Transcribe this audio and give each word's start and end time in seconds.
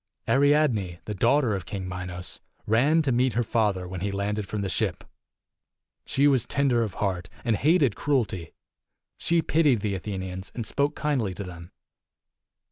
275 0.25 0.33
III. 0.33 0.35
Ariadne, 0.89 0.99
the 1.05 1.13
daughter 1.13 1.53
of 1.55 1.67
King 1.67 1.87
Minos, 1.87 2.39
ran 2.65 3.03
to 3.03 3.11
meet 3.11 3.33
her 3.33 3.43
father 3.43 3.87
when 3.87 3.99
he 4.01 4.11
landed 4.11 4.47
from 4.47 4.61
the 4.61 4.67
ship. 4.67 5.03
She 6.07 6.27
was 6.27 6.47
tender 6.47 6.81
of 6.81 6.95
heart, 6.95 7.29
and 7.45 7.55
hated 7.55 7.95
cruelty. 7.95 8.49
She 9.19 9.43
pitied 9.43 9.81
the 9.81 9.93
Athenians, 9.93 10.51
and 10.55 10.65
spoke 10.65 10.95
kindly 10.95 11.35
to 11.35 11.43
them. 11.43 11.71